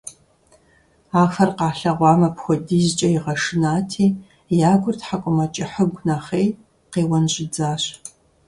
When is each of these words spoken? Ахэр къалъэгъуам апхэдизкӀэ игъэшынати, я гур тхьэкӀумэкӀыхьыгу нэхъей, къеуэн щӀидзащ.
Ахэр 1.21 1.49
къалъэгъуам 1.57 2.21
апхэдизкӀэ 2.29 3.07
игъэшынати, 3.15 4.05
я 4.69 4.71
гур 4.81 4.95
тхьэкӀумэкӀыхьыгу 4.99 6.03
нэхъей, 6.07 6.47
къеуэн 6.91 7.25
щӀидзащ. 7.33 7.83